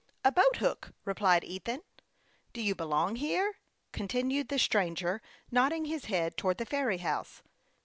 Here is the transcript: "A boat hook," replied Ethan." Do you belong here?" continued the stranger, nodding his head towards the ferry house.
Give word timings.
"A 0.25 0.31
boat 0.31 0.55
hook," 0.55 0.93
replied 1.05 1.43
Ethan." 1.43 1.83
Do 2.53 2.61
you 2.63 2.73
belong 2.73 3.17
here?" 3.17 3.59
continued 3.91 4.47
the 4.47 4.57
stranger, 4.57 5.21
nodding 5.51 5.85
his 5.85 6.05
head 6.05 6.37
towards 6.37 6.57
the 6.57 6.65
ferry 6.65 6.97
house. 6.97 7.43